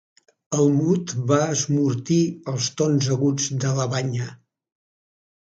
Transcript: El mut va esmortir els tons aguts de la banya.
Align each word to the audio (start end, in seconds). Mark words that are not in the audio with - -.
El 0.61 0.69
mut 0.77 1.11
va 1.31 1.37
esmortir 1.55 2.17
els 2.53 2.71
tons 2.81 3.11
aguts 3.17 3.53
de 3.67 3.75
la 3.83 3.87
banya. 3.95 4.33